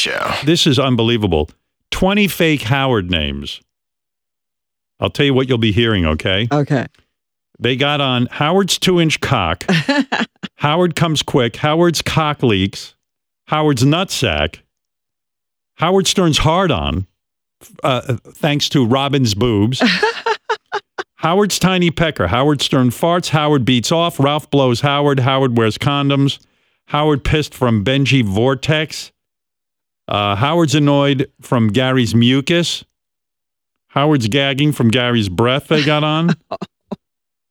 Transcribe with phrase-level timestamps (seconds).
[0.00, 0.32] Show.
[0.44, 1.50] This is unbelievable.
[1.90, 3.60] 20 fake Howard names.
[4.98, 6.48] I'll tell you what you'll be hearing, okay?
[6.50, 6.86] Okay.
[7.58, 9.64] They got on Howard's two inch cock,
[10.56, 12.94] Howard comes quick, Howard's cock leaks,
[13.48, 14.60] Howard's nutsack,
[15.74, 17.06] Howard Stern's hard on,
[17.82, 19.82] uh, thanks to Robin's boobs.
[21.16, 22.28] Howard's tiny pecker.
[22.28, 23.28] Howard Stern farts.
[23.28, 24.18] Howard beats off.
[24.18, 25.20] Ralph blows Howard.
[25.20, 26.38] Howard wears condoms.
[26.86, 29.12] Howard pissed from Benji Vortex.
[30.10, 32.84] Uh, Howard's annoyed from Gary's mucus.
[33.88, 36.30] Howard's gagging from Gary's breath they got on.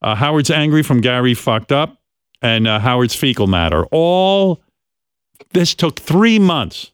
[0.02, 1.98] Uh, Howard's angry from Gary fucked up.
[2.41, 3.86] And uh, Howard's fecal matter.
[3.91, 4.62] All
[5.52, 6.94] this took three months.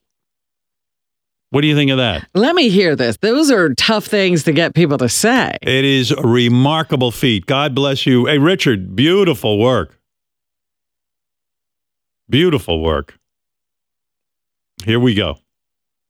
[1.51, 2.27] What do you think of that?
[2.33, 3.17] Let me hear this.
[3.17, 5.55] Those are tough things to get people to say.
[5.61, 7.45] It is a remarkable feat.
[7.45, 8.25] God bless you.
[8.25, 9.99] Hey, Richard, beautiful work.
[12.27, 13.19] Beautiful work.
[14.83, 15.37] Here we go.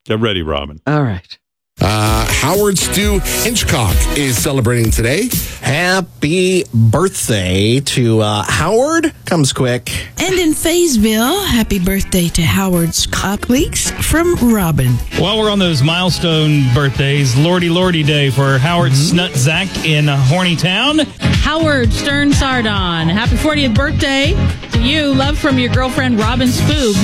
[0.05, 0.79] Get ready, Robin.
[0.85, 1.37] All right.
[1.81, 5.29] Uh, Howard Stu Hinchcock is celebrating today.
[5.61, 9.13] Happy birthday to uh, Howard.
[9.25, 9.89] Comes quick.
[10.21, 14.91] And in Fayetteville, happy birthday to Howard's cock leaks from Robin.
[15.17, 20.99] While we're on those milestone birthdays, Lordy Lordy Day for Howard Snutzak in Horny Town.
[21.19, 23.09] Howard Stern Sardon.
[23.09, 25.13] Happy 40th birthday to you.
[25.13, 26.95] Love from your girlfriend Robin Spoobs.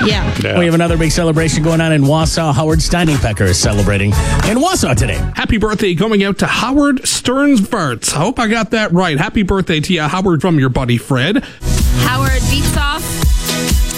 [0.06, 0.58] yeah.
[0.58, 2.54] We have another big celebration going on in Wausau.
[2.54, 5.18] Howard Steinpecker is celebrating in Wausau today.
[5.34, 8.14] Happy birthday going out to Howard Stearns Verts.
[8.14, 9.18] I hope I got that right.
[9.18, 11.42] Happy birthday to you, Howard, from your buddy Fred.
[12.04, 13.02] Howard beats off,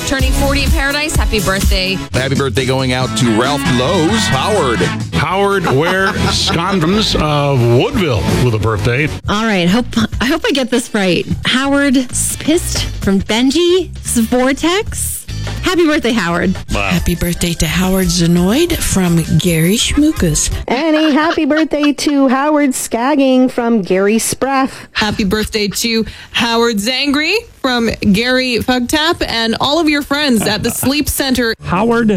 [0.08, 1.14] turning 40 in paradise.
[1.14, 1.92] Happy birthday.
[2.12, 4.26] Happy birthday going out to Ralph Lowe's.
[4.28, 4.78] Howard.
[5.12, 9.06] Howard Ware Scondrams of Woodville with a birthday.
[9.28, 9.86] All right, hope
[10.20, 11.26] I hope I get this right.
[11.44, 13.88] Howard Spist from Benji
[14.28, 15.17] Vortex.
[15.62, 16.56] Happy birthday, Howard.
[16.70, 20.50] Happy birthday to Howard Zenoid from Gary Schmukas.
[20.66, 24.86] And a happy birthday to Howard Skagging from Gary Spraff.
[24.92, 30.70] Happy birthday to Howard Zangry from Gary Fugtap and all of your friends at the
[30.70, 31.54] Sleep Center.
[31.60, 32.08] Howard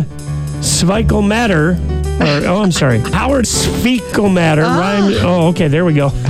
[0.62, 1.72] Sveikel Matter.
[2.22, 3.00] Or, oh, I'm sorry.
[3.00, 4.62] Howard Sveikel Matter.
[4.62, 5.14] Rhyme.
[5.26, 5.68] Oh, okay.
[5.68, 6.12] There we go.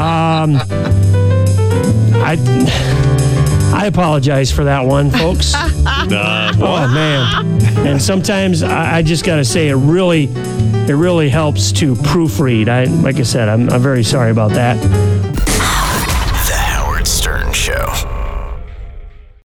[0.00, 0.56] Um,
[2.22, 3.09] I.
[3.72, 5.52] I apologize for that one, folks.
[5.84, 7.62] nah, oh man!
[7.86, 12.68] And sometimes I, I just got to say, it really, it really helps to proofread.
[12.68, 14.80] I, like I said, I'm, I'm very sorry about that.
[16.46, 18.09] The Howard Stern Show.